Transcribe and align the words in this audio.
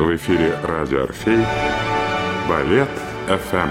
В 0.00 0.16
эфире 0.16 0.58
радио 0.62 1.02
«Орфей» 1.02 1.44
Балет 2.48 2.88
ФМ. 3.26 3.68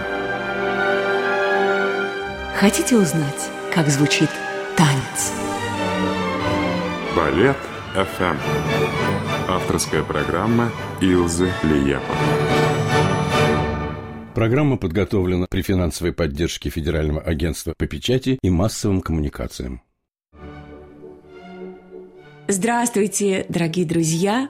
Хотите 2.55 2.97
узнать, 2.97 3.49
как 3.73 3.87
звучит 3.87 4.29
танец? 4.77 5.33
Балет 7.15 7.57
ФМ. 7.95 8.37
Авторская 9.47 10.03
программа 10.03 10.71
Илзы 11.01 11.51
Лиепа. 11.63 12.03
Программа 14.35 14.77
подготовлена 14.77 15.47
при 15.49 15.63
финансовой 15.63 16.13
поддержке 16.13 16.69
Федерального 16.69 17.21
агентства 17.21 17.73
по 17.75 17.87
печати 17.87 18.37
и 18.43 18.51
массовым 18.51 19.01
коммуникациям. 19.01 19.81
Здравствуйте, 22.47 23.47
дорогие 23.49 23.87
друзья! 23.87 24.47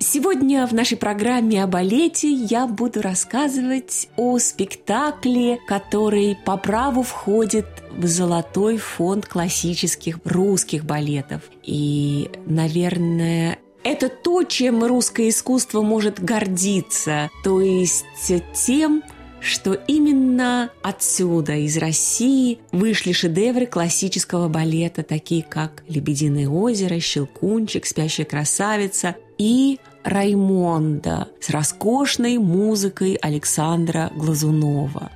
Сегодня 0.00 0.64
в 0.66 0.72
нашей 0.72 0.96
программе 0.96 1.62
о 1.62 1.66
балете 1.66 2.32
я 2.32 2.68
буду 2.68 3.02
рассказывать 3.02 4.08
о 4.16 4.38
спектакле, 4.38 5.58
который 5.66 6.36
по 6.46 6.56
праву 6.56 7.02
входит 7.02 7.66
в 7.90 8.06
золотой 8.06 8.78
фонд 8.78 9.26
классических 9.26 10.20
русских 10.24 10.84
балетов. 10.84 11.42
И, 11.64 12.30
наверное, 12.46 13.58
это 13.82 14.08
то, 14.08 14.44
чем 14.44 14.84
русское 14.84 15.28
искусство 15.28 15.82
может 15.82 16.22
гордиться, 16.22 17.28
то 17.42 17.60
есть 17.60 18.06
тем, 18.54 19.02
что 19.40 19.74
именно 19.74 20.70
отсюда, 20.82 21.54
из 21.54 21.76
России, 21.76 22.58
вышли 22.72 23.12
шедевры 23.12 23.66
классического 23.66 24.48
балета, 24.48 25.02
такие 25.02 25.42
как 25.42 25.82
«Лебединое 25.88 26.48
озеро», 26.48 26.98
«Щелкунчик», 27.00 27.86
«Спящая 27.86 28.26
красавица» 28.26 29.16
и 29.38 29.78
Раймонда 30.08 31.28
с 31.38 31.50
роскошной 31.50 32.38
музыкой 32.38 33.14
Александра 33.20 34.10
Глазунова. 34.16 35.10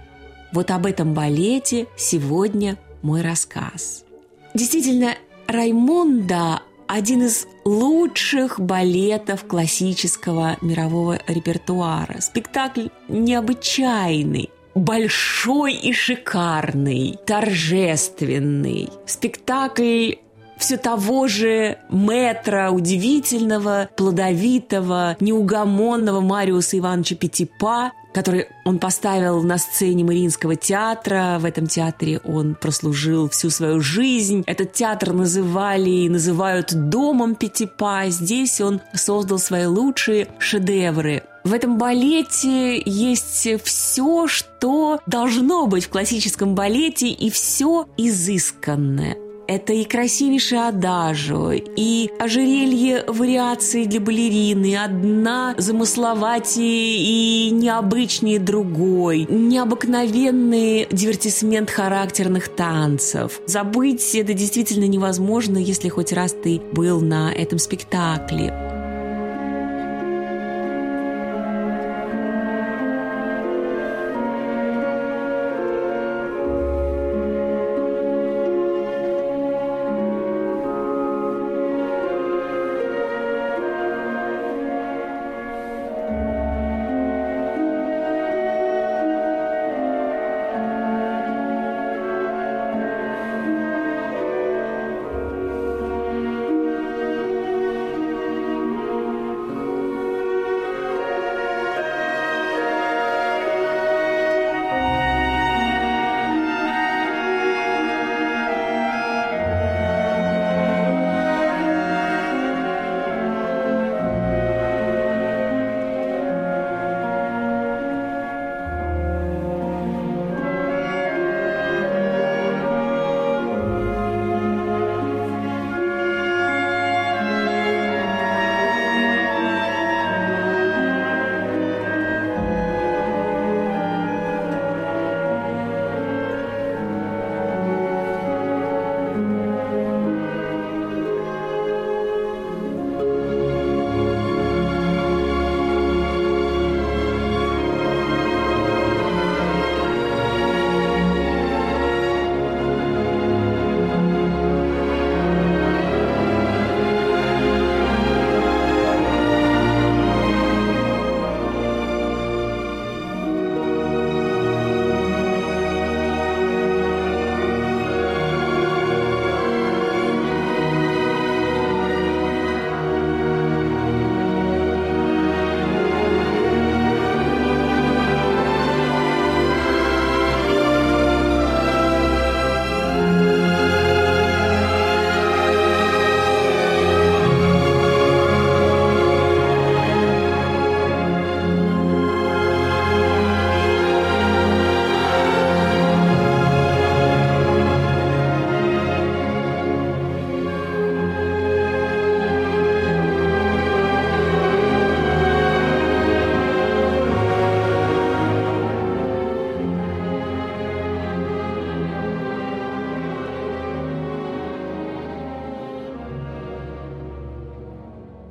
Вот 0.52 0.70
об 0.70 0.84
этом 0.84 1.14
балете 1.14 1.86
сегодня 1.96 2.76
мой 3.00 3.22
рассказ. 3.22 4.04
Действительно, 4.52 5.14
Раймонда 5.46 6.60
один 6.86 7.22
из 7.22 7.46
лучших 7.64 8.60
балетов 8.60 9.46
классического 9.46 10.58
мирового 10.60 11.18
репертуара. 11.26 12.20
Спектакль 12.20 12.88
необычайный, 13.08 14.50
большой 14.74 15.72
и 15.72 15.94
шикарный, 15.94 17.16
торжественный. 17.24 18.90
Спектакль 19.06 20.16
все 20.62 20.76
того 20.76 21.26
же 21.26 21.78
метра 21.90 22.70
удивительного, 22.70 23.88
плодовитого, 23.96 25.16
неугомонного 25.18 26.20
Мариуса 26.20 26.78
Ивановича 26.78 27.16
Петипа, 27.16 27.90
который 28.14 28.46
он 28.64 28.78
поставил 28.78 29.42
на 29.42 29.58
сцене 29.58 30.04
Мариинского 30.04 30.54
театра. 30.54 31.38
В 31.40 31.44
этом 31.46 31.66
театре 31.66 32.20
он 32.24 32.54
прослужил 32.54 33.28
всю 33.28 33.50
свою 33.50 33.80
жизнь. 33.80 34.44
Этот 34.46 34.72
театр 34.72 35.12
называли 35.12 35.90
и 35.90 36.08
называют 36.08 36.72
домом 36.72 37.34
Петипа. 37.34 38.04
Здесь 38.06 38.60
он 38.60 38.80
создал 38.94 39.40
свои 39.40 39.66
лучшие 39.66 40.28
шедевры. 40.38 41.24
В 41.42 41.52
этом 41.52 41.76
балете 41.76 42.80
есть 42.80 43.48
все, 43.64 44.28
что 44.28 45.00
должно 45.08 45.66
быть 45.66 45.86
в 45.86 45.88
классическом 45.88 46.54
балете, 46.54 47.08
и 47.08 47.30
все 47.30 47.88
изысканное. 47.96 49.16
Это 49.46 49.72
и 49.72 49.84
красивейшее 49.84 50.68
адажо, 50.68 51.52
и 51.52 52.10
ожерелье 52.18 53.04
вариации 53.06 53.84
для 53.84 54.00
балерины, 54.00 54.76
одна 54.76 55.54
замысловатее 55.58 56.96
и 56.98 57.50
необычнее 57.50 58.38
другой, 58.38 59.26
необыкновенный 59.28 60.86
дивертисмент 60.90 61.70
характерных 61.70 62.48
танцев. 62.48 63.40
Забыть 63.46 64.14
это 64.14 64.32
действительно 64.32 64.86
невозможно, 64.86 65.58
если 65.58 65.88
хоть 65.88 66.12
раз 66.12 66.34
ты 66.42 66.60
был 66.72 67.00
на 67.00 67.32
этом 67.32 67.58
спектакле. 67.58 68.71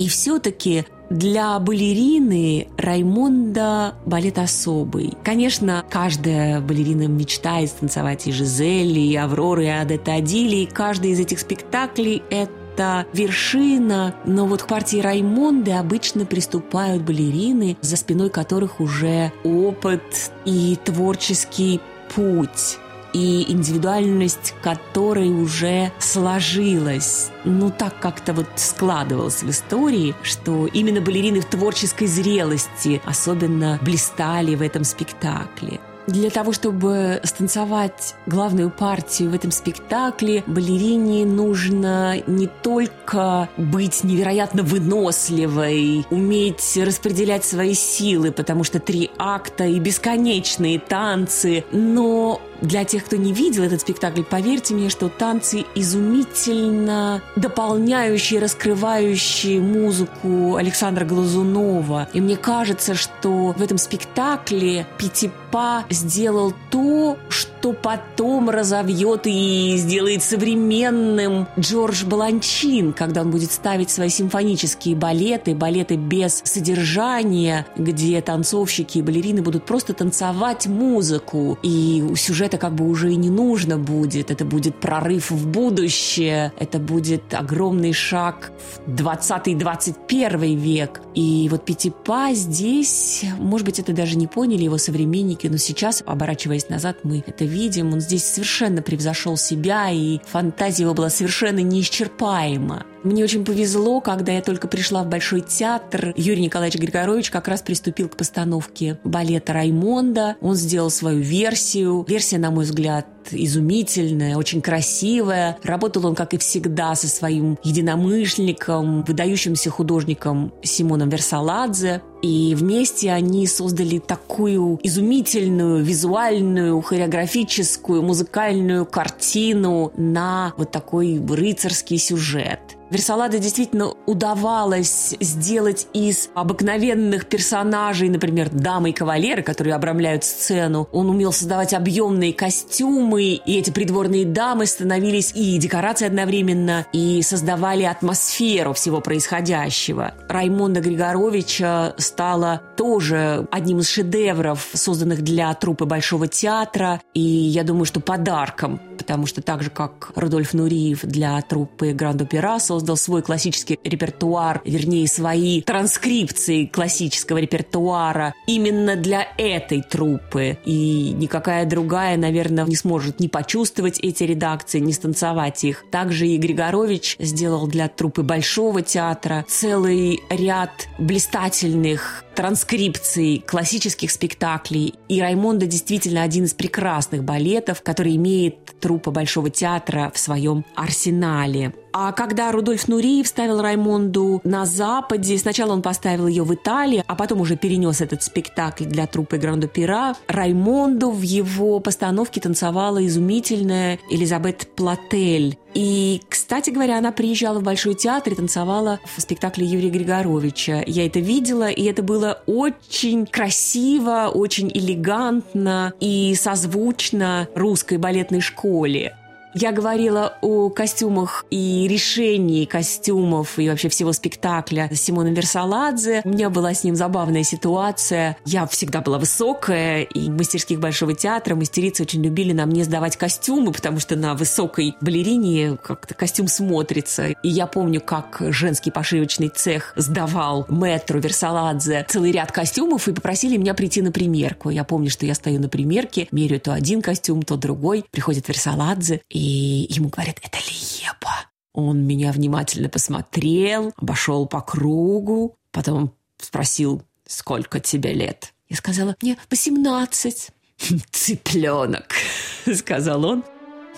И 0.01 0.07
все-таки 0.07 0.85
для 1.11 1.59
балерины 1.59 2.69
Раймонда 2.75 3.93
балет 4.07 4.39
особый. 4.39 5.13
Конечно, 5.23 5.85
каждая 5.91 6.59
балерина 6.59 7.03
мечтает 7.03 7.71
танцевать 7.79 8.25
и 8.25 8.31
Жизель, 8.31 8.97
и 8.97 9.15
Аврора, 9.15 9.63
и 9.63 9.67
Адетта 9.67 10.15
Адили, 10.15 10.55
и 10.55 10.65
каждый 10.65 11.11
из 11.11 11.19
этих 11.19 11.39
спектаклей– 11.39 12.23
это 12.31 12.51
это 12.73 13.05
вершина, 13.11 14.15
но 14.25 14.45
вот 14.45 14.63
к 14.63 14.67
партии 14.67 15.01
Раймонды 15.01 15.71
обычно 15.71 16.25
приступают 16.25 17.03
балерины, 17.03 17.75
за 17.81 17.97
спиной 17.97 18.29
которых 18.29 18.79
уже 18.79 19.33
опыт 19.43 20.31
и 20.45 20.77
творческий 20.81 21.81
путь 22.15 22.79
и 23.13 23.51
индивидуальность 23.51 24.53
которой 24.61 25.29
уже 25.29 25.91
сложилась. 25.99 27.31
Ну, 27.43 27.71
так 27.71 27.99
как-то 27.99 28.33
вот 28.33 28.47
складывалось 28.55 29.43
в 29.43 29.49
истории, 29.49 30.15
что 30.23 30.67
именно 30.67 31.01
балерины 31.01 31.41
в 31.41 31.45
творческой 31.45 32.07
зрелости 32.07 33.01
особенно 33.05 33.79
блистали 33.81 34.55
в 34.55 34.61
этом 34.61 34.83
спектакле. 34.83 35.79
Для 36.07 36.29
того, 36.29 36.51
чтобы 36.51 37.21
станцевать 37.23 38.15
главную 38.25 38.71
партию 38.71 39.29
в 39.29 39.35
этом 39.35 39.51
спектакле, 39.51 40.43
балерине 40.47 41.25
нужно 41.25 42.21
не 42.25 42.47
только 42.47 43.49
быть 43.55 44.03
невероятно 44.03 44.63
выносливой, 44.63 46.05
уметь 46.09 46.77
распределять 46.83 47.45
свои 47.45 47.73
силы, 47.75 48.31
потому 48.31 48.63
что 48.63 48.79
три 48.79 49.11
акта 49.17 49.65
и 49.65 49.79
бесконечные 49.79 50.79
танцы, 50.79 51.63
но 51.71 52.41
для 52.61 52.83
тех, 52.83 53.05
кто 53.05 53.15
не 53.15 53.33
видел 53.33 53.63
этот 53.63 53.81
спектакль, 53.81 54.23
поверьте 54.23 54.73
мне, 54.73 54.89
что 54.89 55.09
танцы 55.09 55.65
изумительно 55.75 57.21
дополняющие, 57.35 58.39
раскрывающие 58.39 59.59
музыку 59.59 60.55
Александра 60.55 61.05
Глазунова. 61.05 62.07
И 62.13 62.21
мне 62.21 62.37
кажется, 62.37 62.95
что 62.95 63.53
в 63.57 63.61
этом 63.61 63.77
спектакле 63.77 64.85
Пятипа 64.97 65.85
сделал 65.89 66.53
то, 66.69 67.17
что 67.29 67.73
потом 67.73 68.49
разовьет 68.49 69.21
и 69.25 69.75
сделает 69.77 70.23
современным 70.23 71.47
Джордж 71.59 72.05
Баланчин, 72.05 72.93
когда 72.93 73.21
он 73.21 73.31
будет 73.31 73.51
ставить 73.51 73.89
свои 73.89 74.09
симфонические 74.09 74.95
балеты, 74.95 75.55
балеты 75.55 75.95
без 75.95 76.41
содержания, 76.43 77.65
где 77.75 78.21
танцовщики 78.21 78.99
и 78.99 79.01
балерины 79.01 79.41
будут 79.41 79.65
просто 79.65 79.93
танцевать 79.93 80.67
музыку. 80.67 81.57
И 81.63 82.03
сюжет 82.15 82.50
это 82.51 82.57
как 82.57 82.75
бы 82.75 82.89
уже 82.89 83.13
и 83.13 83.15
не 83.15 83.29
нужно 83.29 83.77
будет. 83.77 84.29
Это 84.29 84.43
будет 84.43 84.75
прорыв 84.75 85.31
в 85.31 85.47
будущее. 85.47 86.51
Это 86.59 86.79
будет 86.79 87.33
огромный 87.33 87.93
шаг 87.93 88.51
в 88.85 88.89
20-21 88.93 90.55
век. 90.55 90.99
И 91.15 91.47
вот 91.49 91.63
Пятипа 91.63 92.31
здесь, 92.33 93.23
может 93.39 93.65
быть, 93.65 93.79
это 93.79 93.93
даже 93.93 94.17
не 94.17 94.27
поняли 94.27 94.63
его 94.63 94.77
современники, 94.77 95.47
но 95.47 95.55
сейчас, 95.55 96.03
оборачиваясь 96.05 96.67
назад, 96.67 96.97
мы 97.03 97.23
это 97.25 97.45
видим. 97.45 97.93
Он 97.93 98.01
здесь 98.01 98.25
совершенно 98.25 98.81
превзошел 98.81 99.37
себя, 99.37 99.89
и 99.89 100.19
фантазия 100.25 100.83
его 100.83 100.93
была 100.93 101.09
совершенно 101.09 101.59
неисчерпаема. 101.59 102.85
Мне 103.03 103.23
очень 103.23 103.43
повезло, 103.43 103.99
когда 103.99 104.31
я 104.31 104.41
только 104.41 104.67
пришла 104.67 105.03
в 105.03 105.07
Большой 105.07 105.41
театр. 105.41 106.13
Юрий 106.15 106.43
Николаевич 106.43 106.79
Григорович 106.79 107.31
как 107.31 107.47
раз 107.47 107.61
приступил 107.61 108.07
к 108.07 108.15
постановке 108.15 108.99
балета 109.03 109.53
«Раймонда». 109.53 110.35
Он 110.39 110.55
сделал 110.55 110.91
свою 110.91 111.19
версию. 111.19 112.05
Версия, 112.07 112.37
на 112.37 112.51
мой 112.51 112.65
взгляд, 112.65 113.07
изумительная, 113.31 114.37
очень 114.37 114.61
красивая. 114.61 115.57
Работал 115.63 116.05
он, 116.05 116.15
как 116.15 116.35
и 116.35 116.37
всегда, 116.37 116.93
со 116.93 117.07
своим 117.07 117.57
единомышленником, 117.63 119.03
выдающимся 119.03 119.71
художником 119.71 120.53
Симоном 120.61 121.09
Версаладзе. 121.09 122.03
И 122.21 122.53
вместе 122.55 123.11
они 123.11 123.47
создали 123.47 123.97
такую 123.97 124.79
изумительную 124.83 125.83
визуальную, 125.83 126.79
хореографическую, 126.81 128.03
музыкальную 128.03 128.85
картину 128.85 129.91
на 129.97 130.53
вот 130.57 130.71
такой 130.71 131.19
рыцарский 131.19 131.97
сюжет. 131.97 132.59
Версаладе 132.91 133.39
действительно 133.39 133.93
удавалось 134.05 135.15
сделать 135.21 135.87
из 135.93 136.29
обыкновенных 136.35 137.25
персонажей, 137.25 138.09
например, 138.09 138.49
дамы 138.49 138.89
и 138.89 138.93
кавалеры, 138.93 139.43
которые 139.43 139.75
обрамляют 139.75 140.25
сцену. 140.25 140.89
Он 140.91 141.09
умел 141.09 141.31
создавать 141.31 141.73
объемные 141.73 142.33
костюмы, 142.33 143.23
и 143.23 143.57
эти 143.57 143.71
придворные 143.71 144.25
дамы 144.25 144.65
становились 144.65 145.31
и 145.33 145.57
декорацией 145.57 146.09
одновременно, 146.09 146.85
и 146.91 147.21
создавали 147.21 147.83
атмосферу 147.83 148.73
всего 148.73 148.99
происходящего. 148.99 150.13
Раймонда 150.27 150.81
Григоровича 150.81 151.95
стала 151.97 152.61
тоже 152.75 153.47
одним 153.51 153.79
из 153.79 153.87
шедевров, 153.87 154.67
созданных 154.73 155.21
для 155.21 155.53
труппы 155.53 155.85
Большого 155.85 156.27
театра, 156.27 157.01
и 157.13 157.21
я 157.21 157.63
думаю, 157.63 157.85
что 157.85 158.01
подарком 158.01 158.81
потому 159.01 159.25
что 159.25 159.41
так 159.41 159.63
же, 159.63 159.71
как 159.71 160.11
Рудольф 160.15 160.53
Нуриев 160.53 161.01
для 161.01 161.41
труппы 161.41 161.91
Гранд-Опера 161.91 162.59
создал 162.59 162.97
свой 162.97 163.23
классический 163.23 163.79
репертуар, 163.83 164.61
вернее, 164.63 165.07
свои 165.07 165.63
транскрипции 165.63 166.67
классического 166.67 167.39
репертуара 167.39 168.35
именно 168.45 168.95
для 168.95 169.27
этой 169.39 169.81
труппы. 169.81 170.59
И 170.65 171.13
никакая 171.17 171.65
другая, 171.65 172.15
наверное, 172.15 172.65
не 172.65 172.75
сможет 172.75 173.19
не 173.19 173.27
почувствовать 173.27 173.99
эти 173.99 174.23
редакции, 174.23 174.77
не 174.77 174.93
станцевать 174.93 175.63
их. 175.63 175.83
Также 175.89 176.27
и 176.27 176.37
Григорович 176.37 177.15
сделал 177.17 177.65
для 177.65 177.87
труппы 177.87 178.21
Большого 178.21 178.83
театра 178.83 179.45
целый 179.47 180.21
ряд 180.29 180.87
блистательных 180.99 182.23
транскрипций 182.35 183.43
классических 183.45 184.11
спектаклей. 184.11 184.95
И 185.07 185.21
Раймонда 185.21 185.65
действительно 185.65 186.23
один 186.23 186.45
из 186.45 186.53
прекрасных 186.53 187.23
балетов, 187.23 187.81
который 187.81 188.15
имеет 188.15 188.79
труппа 188.79 189.11
Большого 189.11 189.49
театра 189.49 190.11
в 190.13 190.19
своем 190.19 190.65
арсенале. 190.75 191.73
А 191.93 192.11
когда 192.11 192.51
Рудольф 192.51 192.87
Нуриев 192.87 193.27
ставил 193.27 193.61
Раймонду 193.61 194.41
на 194.43 194.65
Западе, 194.65 195.37
сначала 195.37 195.73
он 195.73 195.81
поставил 195.81 196.27
ее 196.27 196.43
в 196.43 196.53
Италии, 196.53 197.03
а 197.05 197.15
потом 197.15 197.41
уже 197.41 197.57
перенес 197.57 198.01
этот 198.01 198.23
спектакль 198.23 198.85
для 198.85 199.07
труппы 199.07 199.37
Грандо 199.37 199.67
Пера, 199.67 200.15
Раймонду 200.27 201.11
в 201.11 201.21
его 201.21 201.79
постановке 201.79 202.39
танцевала 202.39 203.05
изумительная 203.05 203.99
Элизабет 204.09 204.69
Платель. 204.75 205.57
И, 205.73 206.21
кстати 206.27 206.69
говоря, 206.69 206.97
она 206.97 207.11
приезжала 207.11 207.59
в 207.59 207.63
Большой 207.63 207.95
театр 207.95 208.33
и 208.33 208.35
танцевала 208.35 208.99
в 209.15 209.21
спектакле 209.21 209.65
Юрия 209.65 209.89
Григоровича. 209.89 210.83
Я 210.85 211.05
это 211.05 211.19
видела, 211.19 211.69
и 211.69 211.83
это 211.83 212.03
было 212.03 212.41
очень 212.45 213.25
красиво, 213.25 214.29
очень 214.33 214.69
элегантно 214.73 215.93
и 215.99 216.35
созвучно 216.35 217.47
русской 217.55 217.97
балетной 217.97 218.41
школе. 218.41 219.15
Я 219.53 219.73
говорила 219.73 220.37
о 220.41 220.69
костюмах 220.69 221.45
и 221.49 221.85
решении 221.89 222.63
костюмов 222.63 223.59
и 223.59 223.69
вообще 223.69 223.89
всего 223.89 224.13
спектакля 224.13 224.89
с 224.93 225.01
Симоном 225.01 225.33
Версаладзе. 225.33 226.21
У 226.23 226.29
меня 226.29 226.49
была 226.49 226.73
с 226.73 226.85
ним 226.85 226.95
забавная 226.95 227.43
ситуация. 227.43 228.37
Я 228.45 228.65
всегда 228.65 229.01
была 229.01 229.17
высокая, 229.19 230.03
и 230.03 230.29
в 230.29 230.37
мастерских 230.37 230.79
Большого 230.79 231.13
театра 231.13 231.55
мастерицы 231.55 232.03
очень 232.03 232.23
любили 232.23 232.53
на 232.53 232.65
мне 232.65 232.85
сдавать 232.85 233.17
костюмы, 233.17 233.73
потому 233.73 233.99
что 233.99 234.15
на 234.15 234.35
высокой 234.35 234.95
балерине 235.01 235.77
как-то 235.83 236.13
костюм 236.13 236.47
смотрится. 236.47 237.27
И 237.27 237.49
я 237.49 237.67
помню, 237.67 237.99
как 237.99 238.41
женский 238.49 238.89
пошивочный 238.89 239.49
цех 239.49 239.93
сдавал 239.97 240.65
мэтру 240.69 241.19
Версаладзе 241.19 242.05
целый 242.07 242.31
ряд 242.31 242.53
костюмов 242.53 243.09
и 243.09 243.13
попросили 243.13 243.57
меня 243.57 243.73
прийти 243.73 244.01
на 244.01 244.13
примерку. 244.13 244.69
Я 244.69 244.85
помню, 244.85 245.09
что 245.09 245.25
я 245.25 245.35
стою 245.35 245.59
на 245.59 245.67
примерке, 245.67 246.29
меряю 246.31 246.61
то 246.61 246.73
один 246.73 247.01
костюм, 247.01 247.41
то 247.43 247.57
другой. 247.57 248.05
Приходит 248.11 248.47
Версаладзе, 248.47 249.21
и 249.29 249.40
и 249.41 249.87
ему 249.89 250.09
говорят, 250.09 250.37
это 250.43 250.59
Лиепа. 250.59 251.33
Он 251.73 252.05
меня 252.05 252.31
внимательно 252.31 252.89
посмотрел, 252.89 253.91
обошел 253.97 254.45
по 254.45 254.61
кругу, 254.61 255.55
потом 255.71 256.13
спросил, 256.37 257.01
сколько 257.25 257.79
тебе 257.79 258.13
лет? 258.13 258.53
Я 258.69 258.75
сказала, 258.75 259.15
мне 259.19 259.39
18. 259.49 260.51
«Цыпленок»,— 261.11 262.13
сказал 262.75 263.25
он. 263.25 263.43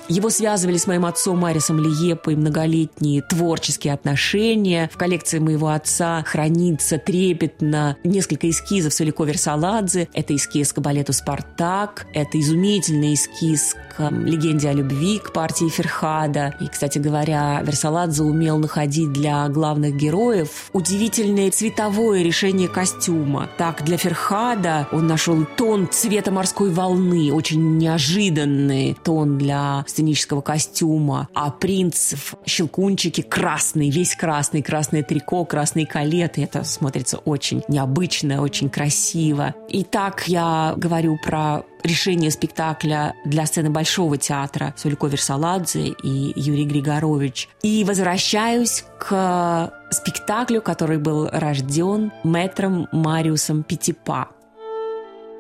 Его 0.10 0.30
связывали 0.30 0.76
с 0.76 0.86
моим 0.86 1.06
отцом 1.06 1.40
Марисом 1.40 1.80
Лиепой 1.80 2.36
многолетние 2.36 3.22
творческие 3.22 3.94
отношения. 3.94 4.90
В 4.94 4.98
коллекции 4.98 5.40
моего 5.40 5.70
отца 5.70 6.22
хранится 6.24 6.98
трепетно 6.98 7.96
несколько 8.04 8.50
эскизов 8.50 8.94
Солико 8.94 9.24
Версаладзе. 9.24 10.10
Это 10.14 10.36
эскиз 10.36 10.74
к 10.74 10.80
балету 10.80 11.14
«Спартак», 11.14 12.06
это 12.14 12.38
изумительный 12.40 13.14
эскиз 13.14 13.76
к 13.98 14.10
легенде 14.10 14.70
о 14.70 14.74
любви, 14.74 15.20
к 15.20 15.32
партии 15.34 15.70
Ферхада. 15.70 16.56
И, 16.60 16.68
кстати 16.68 16.98
говоря, 17.00 17.62
Версаладзе 17.64 18.24
умел 18.24 18.58
находить 18.58 19.12
для 19.14 19.48
главных 19.50 19.96
героев 19.96 20.70
удивительное 20.74 21.52
цветовое 21.52 22.24
решение 22.24 22.68
костюма. 22.68 23.50
Так, 23.58 23.84
для 23.84 23.98
Ферхада 23.98 24.88
он 24.92 25.08
нашел 25.08 25.46
тон 25.46 25.88
цвета 25.92 26.32
морской 26.32 26.70
волны, 26.70 27.32
очень 27.34 27.78
неожиданный 27.78 28.98
тон 29.04 29.38
для 29.38 29.84
сценического 29.88 30.42
костюма, 30.42 31.28
а 31.34 31.52
принц 31.52 32.14
в 32.14 32.36
щелкунчике 32.48 33.24
красный, 33.24 33.90
весь 33.90 34.16
красный, 34.16 34.62
красное 34.62 35.04
трико, 35.04 35.46
красные 35.46 35.86
калеты. 35.86 36.44
Это 36.44 36.64
смотрится 36.64 37.18
очень 37.18 37.64
необычно, 37.68 38.42
очень 38.42 38.70
красиво. 38.70 39.54
И 39.70 39.84
так 39.84 40.28
я 40.28 40.74
говорю 40.78 41.18
про 41.24 41.64
решение 41.84 42.32
спектакля 42.32 43.14
для 43.26 43.46
сцены 43.46 43.70
Большого 43.70 44.18
театра 44.18 44.74
Сулико 44.78 45.08
Версаладзе 45.08 45.88
и 46.04 46.34
Юрий 46.36 46.66
Григорович. 46.66 47.50
И 47.62 47.84
возвращаюсь 47.84 48.86
к 49.00 49.72
спектаклю, 49.92 50.62
который 50.62 50.98
был 50.98 51.30
рожден 51.32 52.12
мэтром 52.24 52.88
Мариусом 52.92 53.64
Пятипа. 53.64 54.30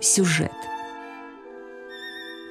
Сюжет– 0.01 0.51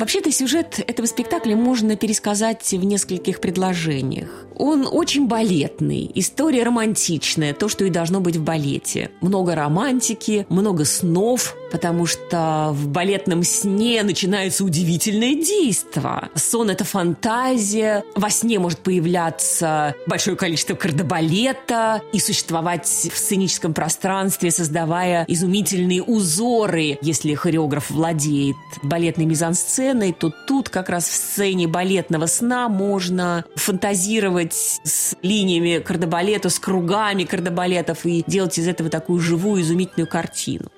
Вообще-то 0.02 0.32
сюжет 0.32 0.82
этого 0.84 1.06
спектакля 1.06 1.54
можно 1.54 1.94
пересказать 1.94 2.68
в 2.72 2.84
нескольких 2.84 3.40
предложениях. 3.40 4.46
Он 4.56 4.88
очень 4.90 5.26
балетный, 5.26 6.10
история 6.14 6.62
романтичная, 6.64 7.54
то, 7.54 7.68
что 7.68 7.84
и 7.84 7.90
должно 7.90 8.20
быть 8.20 8.36
в 8.36 8.42
балете. 8.42 9.10
Много 9.20 9.54
романтики, 9.54 10.46
много 10.48 10.84
снов, 10.84 11.56
потому 11.70 12.06
что 12.06 12.70
в 12.72 12.88
балетном 12.88 13.42
сне 13.44 14.02
начинается 14.02 14.64
удивительное 14.64 15.34
действо. 15.34 16.28
Сон– 16.34 16.70
это 16.70 16.84
фантазия, 16.84 18.04
во 18.14 18.28
сне 18.30 18.58
может 18.58 18.80
появляться 18.80 19.94
большое 20.06 20.36
количество 20.36 20.74
кардебалета 20.74 22.02
и 22.12 22.18
существовать 22.18 22.86
в 22.86 23.16
сценическом 23.16 23.72
пространстве, 23.72 24.50
создавая 24.50 25.24
изумительные 25.28 26.02
узоры. 26.02 26.98
Если 27.00 27.34
хореограф 27.34 27.90
владеет 27.90 28.56
балетной 28.82 29.24
мизансценой, 29.24 30.12
то 30.12 30.32
тут 30.46 30.68
как 30.68 30.90
раз 30.90 31.08
в 31.08 31.14
сцене 31.14 31.66
балетного 31.68 32.26
сна 32.26 32.68
можно 32.68 33.44
фантазировать 33.56 34.41
работать 34.42 34.80
с 34.84 35.16
линиями 35.22 35.78
кардебалета, 35.78 36.48
с 36.48 36.58
кругами 36.58 37.24
кардебалетов 37.24 38.04
и 38.04 38.24
делать 38.26 38.58
из 38.58 38.68
этого 38.68 38.90
такую 38.90 39.20
живую, 39.20 39.62
изумительную 39.62 40.08
картину. 40.08 40.70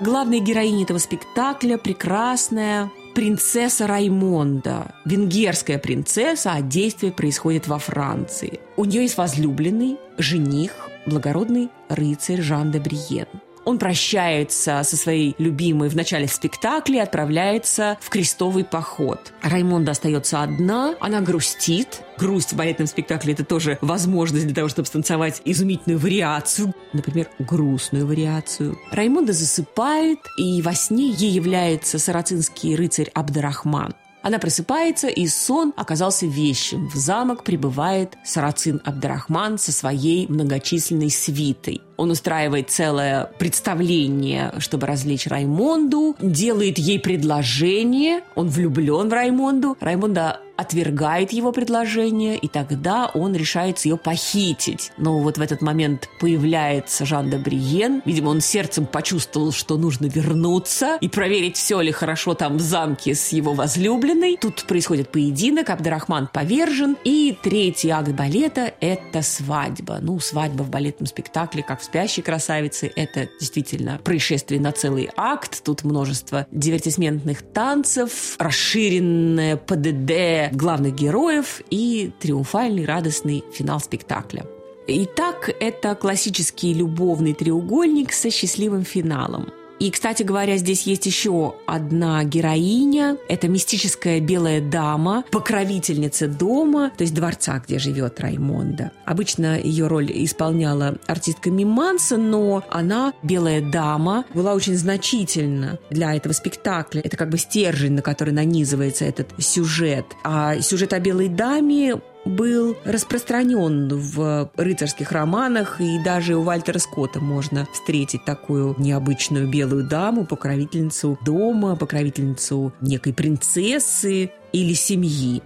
Главная 0.00 0.40
героиня 0.40 0.84
этого 0.84 0.98
спектакля– 0.98 1.78
прекрасная 1.78 2.90
принцесса 3.14 3.86
Раймонда, 3.86 4.94
венгерская 5.04 5.78
принцесса, 5.78 6.52
а 6.52 6.62
действие 6.62 7.12
происходит 7.12 7.68
во 7.68 7.78
Франции. 7.78 8.60
У 8.76 8.84
нее 8.84 9.02
есть 9.02 9.18
возлюбленный, 9.18 9.98
жених, 10.18 10.72
благородный 11.06 11.68
рыцарь 11.88 12.40
Жан 12.40 12.72
де 12.72 12.80
Бриен– 12.80 13.28
он 13.64 13.78
прощается 13.78 14.82
со 14.84 14.96
своей 14.96 15.34
любимой 15.38 15.88
в 15.88 15.96
начале 15.96 16.28
спектакля 16.28 16.96
и 16.98 17.02
отправляется 17.02 17.98
в 18.00 18.08
крестовый 18.10 18.64
поход. 18.64 19.32
Раймонда 19.42 19.92
остается 19.92 20.42
одна, 20.42 20.94
она 21.00 21.20
грустит. 21.20 22.02
Грусть 22.18 22.52
в 22.52 22.56
балетном 22.56 22.86
спектакле– 22.86 23.32
это 23.34 23.44
тоже 23.44 23.78
возможность 23.80 24.46
для 24.46 24.54
того, 24.54 24.68
чтобы 24.68 24.86
станцевать 24.86 25.42
изумительную 25.44 25.98
вариацию, 25.98 26.74
например, 26.92 27.28
грустную 27.38 28.06
вариацию. 28.06 28.78
Раймонда 28.90 29.32
засыпает, 29.32 30.18
и 30.38 30.62
во 30.62 30.74
сне 30.74 31.10
ей 31.10 31.30
является 31.30 31.98
сарацинский 31.98 32.76
рыцарь 32.76 33.10
Абдарахман. 33.14 33.94
Она 34.22 34.38
просыпается, 34.38 35.08
и 35.08 35.26
сон 35.26 35.72
оказался 35.76 36.26
вещим. 36.26 36.88
В 36.88 36.94
замок 36.94 37.42
прибывает 37.42 38.16
Сарацин 38.24 38.80
Абдрахман 38.84 39.58
со 39.58 39.72
своей 39.72 40.28
многочисленной 40.28 41.10
свитой. 41.10 41.82
Он 42.02 42.10
устраивает 42.10 42.68
целое 42.68 43.30
представление, 43.38 44.52
чтобы 44.58 44.88
развлечь 44.88 45.28
Раймонду, 45.28 46.16
делает 46.20 46.76
ей 46.76 46.98
предложение, 46.98 48.22
он 48.34 48.48
влюблен 48.48 49.08
в 49.08 49.12
Раймонду. 49.12 49.76
Раймонда 49.78 50.40
отвергает 50.62 51.32
его 51.32 51.50
предложение, 51.52 52.36
и 52.36 52.48
тогда 52.48 53.10
он 53.14 53.34
решается 53.34 53.88
ее 53.88 53.96
похитить. 53.96 54.92
Но 54.96 55.18
вот 55.18 55.38
в 55.38 55.40
этот 55.40 55.60
момент 55.60 56.08
появляется 56.20 57.04
Жан 57.04 57.30
де 57.30 57.38
Бриен. 57.38 58.02
Видимо, 58.04 58.28
он 58.28 58.40
сердцем 58.40 58.86
почувствовал, 58.86 59.52
что 59.52 59.76
нужно 59.76 60.06
вернуться 60.06 60.98
и 61.00 61.08
проверить, 61.08 61.56
все 61.56 61.80
ли 61.80 61.90
хорошо 61.90 62.34
там 62.34 62.58
в 62.58 62.60
замке 62.60 63.14
с 63.14 63.30
его 63.30 63.54
возлюбленной. 63.54 64.36
Тут 64.40 64.64
происходит 64.64 65.10
поединок, 65.10 65.70
Абдрахман 65.70 66.28
повержен, 66.32 66.96
и 67.04 67.36
третий 67.42 67.90
акт 67.90 68.10
балета– 68.10 68.72
это 68.80 69.22
свадьба. 69.22 69.98
Ну, 70.00 70.20
свадьба 70.20 70.62
в 70.62 70.70
балетном 70.70 71.06
спектакле, 71.06 71.62
как 71.62 71.80
в 71.80 71.84
«Спящей 71.92 72.22
красавице», 72.22 72.90
это 72.96 73.28
действительно 73.38 74.00
происшествие 74.02 74.58
на 74.58 74.72
целый 74.72 75.10
акт. 75.14 75.62
Тут 75.62 75.84
множество 75.84 76.46
дивертисментных 76.50 77.42
танцев, 77.42 78.36
расширенное 78.38 79.58
ПДД, 79.58 80.56
главных 80.56 80.94
героев 80.94 81.60
и 81.68 82.10
триумфальный 82.18 82.86
радостный 82.86 83.44
финал 83.52 83.78
спектакля. 83.78 84.46
Итак, 84.86 85.54
это 85.60 85.94
классический 85.94 86.72
любовный 86.72 87.34
треугольник 87.34 88.14
со 88.14 88.30
счастливым 88.30 88.86
финалом– 88.86 89.52
и, 89.82 89.90
кстати 89.90 90.22
говоря, 90.22 90.58
здесь 90.58 90.84
есть 90.84 91.06
еще 91.06 91.56
одна 91.66 92.22
героиня. 92.22 93.16
Это 93.28 93.48
мистическая 93.48 94.20
белая 94.20 94.60
дама, 94.60 95.24
покровительница 95.32 96.28
дома, 96.28 96.92
то 96.96 97.02
есть 97.02 97.12
дворца, 97.12 97.60
где 97.66 97.80
живет 97.80 98.20
Раймонда. 98.20 98.92
Обычно 99.06 99.58
ее 99.58 99.88
роль 99.88 100.08
исполняла 100.14 100.98
артистка 101.08 101.50
Миманса, 101.50 102.16
но 102.16 102.62
она, 102.70 103.12
белая 103.24 103.60
дама, 103.60 104.24
была 104.32 104.54
очень 104.54 104.76
значительна 104.76 105.80
для 105.90 106.14
этого 106.14 106.32
спектакля. 106.32 107.00
Это 107.00 107.16
как 107.16 107.30
бы 107.30 107.36
стержень, 107.36 107.94
на 107.94 108.02
который 108.02 108.32
нанизывается 108.32 109.04
этот 109.04 109.30
сюжет. 109.38 110.06
А 110.22 110.60
сюжет 110.60 110.92
о 110.92 111.00
белой 111.00 111.26
даме 111.26 112.00
был 112.24 112.76
распространен 112.84 113.88
в 113.88 114.50
рыцарских 114.56 115.12
романах, 115.12 115.80
и 115.80 115.98
даже 116.02 116.36
у 116.36 116.42
Вальтера 116.42 116.78
Скотта 116.78 117.20
можно 117.20 117.66
встретить 117.72 118.24
такую 118.24 118.74
необычную 118.78 119.48
белую 119.48 119.88
даму, 119.88 120.24
покровительницу 120.24 121.18
дома, 121.24 121.76
покровительницу 121.76 122.72
некой 122.80 123.12
принцессы 123.12 124.30
или 124.52 124.74
семьи. 124.74 125.42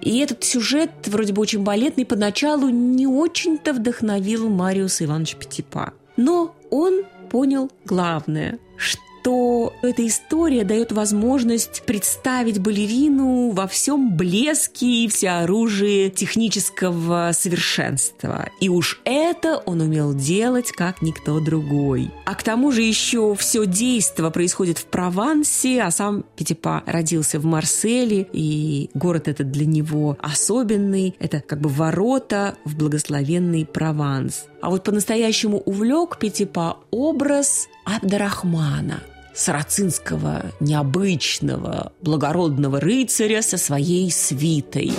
И 0.00 0.18
этот 0.18 0.42
сюжет, 0.42 0.90
вроде 1.06 1.32
бы 1.32 1.42
очень 1.42 1.62
балетный, 1.62 2.04
поначалу 2.04 2.68
не 2.68 3.06
очень-то 3.06 3.72
вдохновил 3.72 4.48
Мариуса 4.48 5.04
Ивановича 5.04 5.38
Петипа. 5.38 5.92
Но 6.16 6.56
он 6.70 7.04
понял 7.30 7.70
главное, 7.84 8.58
что 8.76 9.00
то 9.22 9.72
эта 9.82 10.06
история 10.06 10.64
дает 10.64 10.92
возможность 10.92 11.82
представить 11.86 12.60
балерину 12.60 13.50
во 13.50 13.66
всем 13.66 14.16
блеске 14.16 15.04
и 15.04 15.08
всеоружии 15.08 16.08
технического 16.08 17.30
совершенства. 17.32 18.48
И 18.60 18.68
уж 18.68 19.00
это 19.04 19.58
он 19.58 19.80
умел 19.80 20.14
делать, 20.14 20.72
как 20.72 21.02
никто 21.02 21.40
другой. 21.40 22.10
А 22.24 22.34
к 22.34 22.42
тому 22.42 22.72
же 22.72 22.82
еще 22.82 23.34
все 23.34 23.64
действо 23.64 24.30
происходит 24.30 24.78
в 24.78 24.86
Провансе, 24.86 25.82
а 25.82 25.90
сам 25.90 26.24
Петипа 26.36 26.82
родился 26.86 27.38
в 27.38 27.44
Марселе, 27.44 28.28
и 28.32 28.90
город 28.94 29.28
этот 29.28 29.50
для 29.50 29.66
него 29.66 30.16
особенный. 30.20 31.14
Это 31.18 31.40
как 31.40 31.60
бы 31.60 31.68
ворота 31.68 32.56
в 32.64 32.76
благословенный 32.76 33.64
Прованс. 33.66 34.46
А 34.60 34.70
вот 34.70 34.84
по-настоящему 34.84 35.58
увлек 35.58 36.18
Петипа 36.18 36.78
образ 36.90 37.68
Абдарахмана– 37.84 39.02
сарацинского 39.34 40.52
необычного 40.60 41.92
благородного 42.00 42.80
рыцаря 42.80 43.42
со 43.42 43.56
своей 43.56 44.10
свитой. 44.10 44.92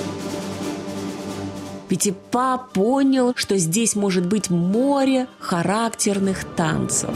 Петипа 1.89 2.57
понял, 2.73 3.33
что 3.35 3.57
здесь 3.57 3.95
может 3.95 4.25
быть 4.25 4.49
море 4.49 5.27
характерных 5.39 6.43
танцев. 6.55 7.11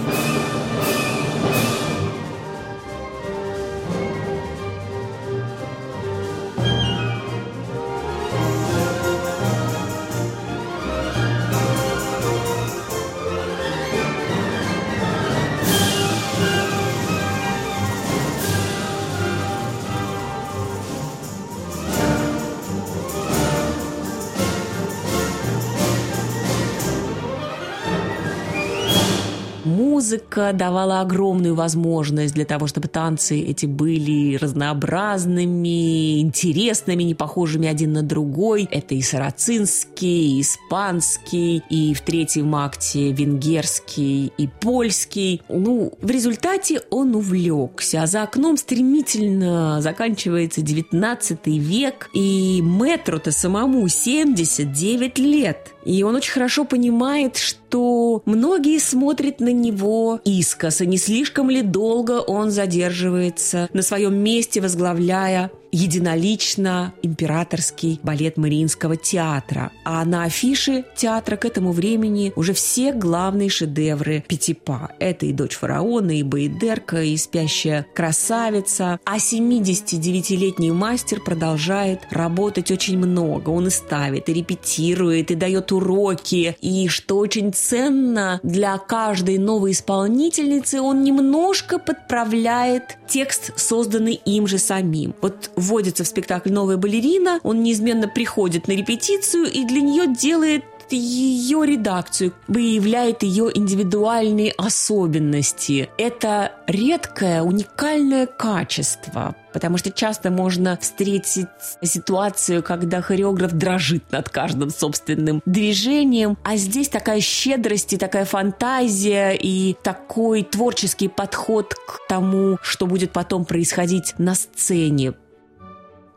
Музыка 29.77 30.53
давала 30.53 31.01
огромную 31.01 31.53
возможность 31.53 32.33
для 32.33 32.45
того, 32.45 32.65
чтобы 32.65 32.87
танцы 32.87 33.39
эти 33.39 33.67
были 33.67 34.35
разнообразными, 34.35 36.19
интересными, 36.19 37.03
не 37.03 37.13
похожими 37.13 37.67
один 37.67 37.93
на 37.93 38.01
другой. 38.01 38.67
Это 38.71 38.95
и 38.95 39.03
сарацинский, 39.03 40.39
и 40.39 40.41
испанский, 40.41 41.61
и 41.69 41.93
в 41.93 42.01
третьем 42.01 42.55
акте 42.55 43.11
венгерский, 43.11 44.33
и 44.35 44.47
польский. 44.47 45.43
Ну, 45.47 45.93
в 46.01 46.09
результате 46.09 46.81
он 46.89 47.13
увлекся. 47.13 48.01
А 48.01 48.07
за 48.07 48.23
окном 48.23 48.57
стремительно 48.57 49.79
заканчивается 49.79 50.63
19 50.63 51.45
век, 51.45 52.09
и 52.15 52.61
метру-то 52.63 53.31
самому 53.31 53.87
79 53.87 55.19
лет. 55.19 55.75
И 55.87 56.03
он 56.03 56.15
очень 56.15 56.33
хорошо 56.33 56.65
понимает, 56.65 57.37
что 57.37 58.21
многие 58.25 58.77
смотрят 58.77 59.39
на 59.39 59.53
него 59.53 60.19
искоса, 60.25 60.85
не 60.85 60.97
слишком 60.97 61.49
ли 61.49 61.61
долго 61.61 62.19
он 62.19 62.51
задерживается 62.51 63.69
на 63.71 63.81
своем 63.81 64.15
месте, 64.15 64.59
возглавляя 64.59 65.49
единолично 65.71 66.93
императорский 67.01 67.99
балет 68.03 68.37
Мариинского 68.37 68.95
театра. 68.95 69.71
А 69.83 70.03
на 70.05 70.23
афише 70.23 70.85
театра 70.95 71.35
к 71.35 71.45
этому 71.45 71.71
времени 71.71 72.33
уже 72.35 72.53
все 72.53 72.93
главные 72.93 73.49
шедевры 73.49 74.23
Пятипа. 74.27 74.91
Это 74.99 75.25
и 75.25 75.33
«Дочь 75.33 75.55
фараона», 75.55 76.17
и 76.17 76.23
«Баидерка», 76.23 77.03
и 77.03 77.17
«Спящая 77.17 77.85
красавица». 77.93 78.99
А 79.05 79.17
79-летний 79.17 80.71
мастер 80.71 81.21
продолжает 81.21 82.01
работать 82.11 82.71
очень 82.71 82.97
много. 82.97 83.49
Он 83.49 83.67
и 83.67 83.69
ставит, 83.69 84.29
и 84.29 84.33
репетирует, 84.33 85.31
и 85.31 85.35
дает 85.35 85.71
уроки. 85.71 86.55
И 86.61 86.87
что 86.87 87.17
очень 87.17 87.53
ценно 87.53 88.39
для 88.43 88.77
каждой 88.77 89.37
новой 89.37 89.71
исполнительницы, 89.71 90.81
он 90.81 91.03
немножко 91.03 91.79
подправляет 91.79 92.97
текст, 93.07 93.51
созданный 93.57 94.19
им 94.25 94.47
же 94.47 94.57
самим. 94.57 95.15
Вот 95.21 95.51
вводится 95.57 96.05
в 96.05 96.07
спектакль 96.07 96.51
новая 96.51 96.77
балерина, 96.77 97.41
он 97.43 97.63
неизменно 97.63 98.07
приходит 98.07 98.69
на 98.69 98.71
репетицию 98.71 99.51
и 99.51 99.65
для 99.65 99.81
нее 99.81 100.07
делает 100.07 100.63
ее 100.89 101.65
редакцию, 101.65 102.33
выявляет 102.47 103.23
ее 103.23 103.51
индивидуальные 103.53 104.53
особенности. 104.57 105.89
Это 105.97 106.53
редкое, 106.67 107.41
уникальное 107.41 108.25
качество, 108.25 109.35
потому 109.53 109.77
что 109.77 109.91
часто 109.91 110.31
можно 110.31 110.77
встретить 110.77 111.47
ситуацию, 111.81 112.63
когда 112.63 113.01
хореограф 113.01 113.53
дрожит 113.53 114.09
над 114.11 114.29
каждым 114.29 114.69
собственным 114.69 115.41
движением, 115.45 116.37
а 116.43 116.55
здесь 116.55 116.89
такая 116.89 117.19
щедрость 117.19 117.93
и 117.93 117.97
такая 117.97 118.25
фантазия 118.25 119.31
и 119.31 119.75
такой 119.83 120.43
творческий 120.43 121.07
подход 121.07 121.73
к 121.73 122.07
тому, 122.07 122.57
что 122.61 122.85
будет 122.85 123.11
потом 123.11 123.45
происходить 123.45 124.13
на 124.17 124.35
сцене. 124.35 125.13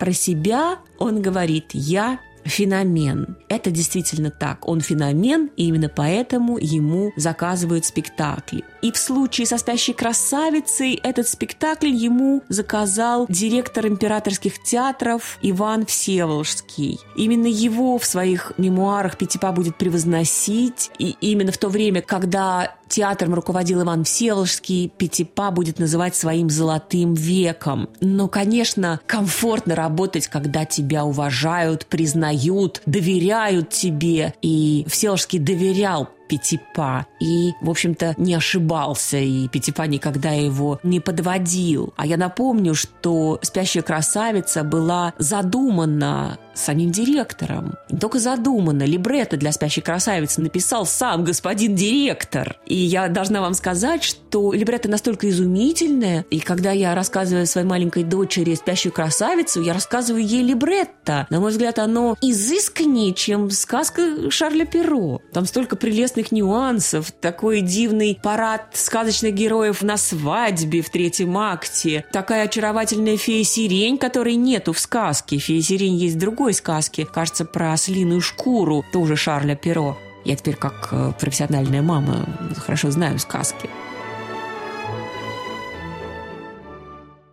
Про 0.00 0.14
себя 0.14 0.78
он 0.98 1.20
говорит 1.20 1.66
«я 1.74 2.20
феномен. 2.44 3.36
Это 3.50 3.70
действительно 3.70 4.30
так. 4.30 4.66
Он 4.66 4.80
феномен, 4.80 5.50
и 5.58 5.66
именно 5.66 5.90
поэтому 5.90 6.56
ему 6.56 7.12
заказывают 7.16 7.84
спектакли. 7.84 8.64
И 8.82 8.92
в 8.92 8.96
случае 8.96 9.46
со 9.46 9.58
«Спящей 9.58 9.94
красавицей» 9.94 10.94
этот 11.02 11.28
спектакль 11.28 11.88
ему 11.88 12.42
заказал 12.48 13.26
директор 13.28 13.86
императорских 13.86 14.62
театров 14.62 15.38
Иван 15.42 15.86
Всеволожский. 15.86 16.98
Именно 17.16 17.46
его 17.46 17.98
в 17.98 18.04
своих 18.04 18.52
мемуарах 18.56 19.18
Пятипа 19.18 19.52
будет 19.52 19.76
превозносить, 19.76 20.90
и 20.98 21.16
именно 21.20 21.52
в 21.52 21.58
то 21.58 21.68
время, 21.68 22.00
когда 22.00 22.74
театром 22.88 23.34
руководил 23.34 23.82
Иван 23.82 24.04
Всеволожский, 24.04 24.88
Пятипа 24.88 25.50
будет 25.50 25.78
называть 25.78 26.16
своим 26.16 26.50
золотым 26.50 27.14
веком. 27.14 27.88
Но, 28.00 28.28
конечно, 28.28 29.00
комфортно 29.06 29.74
работать, 29.74 30.26
когда 30.26 30.64
тебя 30.64 31.04
уважают, 31.04 31.86
признают, 31.86 32.82
доверяют 32.86 33.70
тебе. 33.70 34.34
И 34.42 34.84
Всеволожский 34.88 35.38
доверял 35.38 36.08
Пятипа. 36.30 37.06
И, 37.18 37.54
в 37.60 37.68
общем-то, 37.68 38.14
не 38.16 38.34
ошибался, 38.34 39.18
и 39.18 39.48
Пятипа 39.48 39.82
никогда 39.82 40.30
его 40.30 40.78
не 40.84 41.00
подводил. 41.00 41.92
А 41.96 42.06
я 42.06 42.16
напомню, 42.16 42.76
что 42.76 43.40
«Спящая 43.42 43.82
красавица» 43.82 44.62
была 44.62 45.12
задумана 45.18 46.38
самим 46.54 46.90
директором. 46.90 47.76
Не 47.90 47.98
только 47.98 48.18
задумано, 48.18 48.84
либретто 48.84 49.36
для 49.36 49.52
«Спящей 49.52 49.82
красавицы» 49.82 50.40
написал 50.40 50.86
сам 50.86 51.24
господин 51.24 51.74
директор. 51.74 52.56
И 52.66 52.74
я 52.74 53.08
должна 53.08 53.40
вам 53.40 53.54
сказать, 53.54 54.02
что 54.02 54.52
либретто 54.52 54.88
настолько 54.88 55.28
изумительное, 55.28 56.24
и 56.30 56.40
когда 56.40 56.72
я 56.72 56.94
рассказываю 56.94 57.46
своей 57.46 57.66
маленькой 57.66 58.04
дочери 58.04 58.54
«Спящую 58.54 58.92
красавицу», 58.92 59.62
я 59.62 59.74
рассказываю 59.74 60.24
ей 60.24 60.42
либретто. 60.42 61.26
На 61.30 61.40
мой 61.40 61.50
взгляд, 61.50 61.78
оно 61.78 62.16
изысканнее, 62.20 63.14
чем 63.14 63.50
сказка 63.50 64.30
Шарля 64.30 64.64
Перро. 64.64 65.20
Там 65.32 65.46
столько 65.46 65.76
прелестных 65.76 66.32
нюансов, 66.32 67.10
такой 67.12 67.60
дивный 67.60 68.18
парад 68.22 68.66
сказочных 68.72 69.34
героев 69.34 69.82
на 69.82 69.96
свадьбе 69.96 70.82
в 70.82 70.90
третьем 70.90 71.36
акте, 71.38 72.04
такая 72.12 72.44
очаровательная 72.44 73.16
фея-сирень, 73.16 73.98
которой 73.98 74.34
нету 74.34 74.72
в 74.72 74.78
сказке. 74.78 75.38
Фея-сирень 75.38 75.96
есть 75.96 76.16
в 76.16 76.18
другой 76.40 76.54
сказке, 76.54 77.04
кажется, 77.04 77.44
про 77.44 77.74
ослиную 77.74 78.22
шкуру, 78.22 78.82
тоже 78.92 79.14
Шарля 79.14 79.54
Перо. 79.54 79.98
Я 80.24 80.36
теперь 80.36 80.56
как 80.56 80.88
э, 80.90 81.12
профессиональная 81.20 81.82
мама 81.82 82.26
хорошо 82.56 82.90
знаю 82.90 83.18
сказки. 83.18 83.68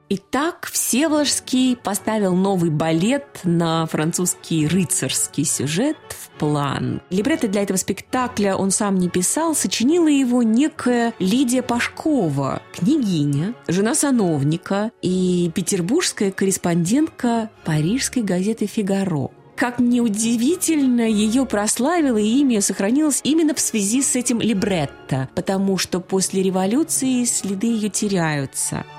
Итак, 0.10 0.70
Всеволожский 0.72 1.76
поставил 1.76 2.34
новый 2.34 2.70
балет 2.70 3.42
на 3.44 3.86
французский 3.88 4.66
рыцарский 4.66 5.44
сюжет 5.44 5.98
в 6.10 6.30
план. 6.40 7.02
Либретто 7.10 7.50
для 7.50 7.64
этого 7.64 7.76
спектакля 7.76 8.56
он 8.56 8.72
сам 8.72 8.96
не 8.96 9.10
писал, 9.10 9.54
сочинила 9.54 10.08
его 10.08 10.44
некая 10.44 11.14
Лидия 11.20 11.62
Пашкова, 11.62 12.62
княгиня, 12.74 13.54
жена 13.68 13.96
сановника 13.96 14.92
и 15.02 15.52
петербургская 15.54 16.32
корреспондентка 16.32 17.50
парижской 17.66 18.24
газеты 18.24 18.66
«Фигаро». 18.66 19.32
Как 19.58 19.80
неудивительно, 19.80 21.02
ее 21.02 21.46
прославило 21.46 22.18
и 22.18 22.40
имя 22.40 22.62
сохранилось 22.62 23.20
именно 23.26 23.54
в 23.54 23.60
связи 23.60 24.02
с 24.02 24.16
этим 24.16 24.40
либретто, 24.40 25.28
потому 25.36 25.78
что 25.78 26.00
после 26.00 26.44
революции 26.44 27.26
следы 27.26 27.68
ее 27.68 27.90
теряются– 27.90 28.86